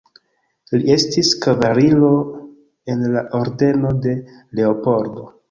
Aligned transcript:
Li 0.77 0.87
estis 0.93 1.29
kavaliro 1.43 2.09
en 2.95 3.05
la 3.17 3.25
Ordeno 3.41 3.93
de 4.09 4.17
Leopoldo. 4.63 5.29